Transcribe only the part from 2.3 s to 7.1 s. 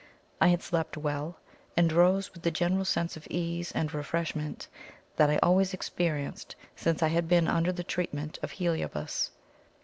with the general sense of ease and refreshment that I always experienced since I